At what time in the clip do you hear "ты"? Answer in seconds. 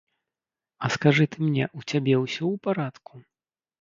1.35-1.49